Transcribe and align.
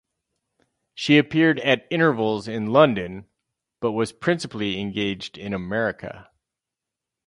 She 0.95 1.19
appeared 1.19 1.59
at 1.59 1.85
intervals 1.91 2.47
in 2.47 2.73
London, 2.73 3.27
but 3.81 3.91
was 3.91 4.11
principally 4.11 4.79
engaged 4.79 5.37
in 5.37 5.53
America. 5.53 6.31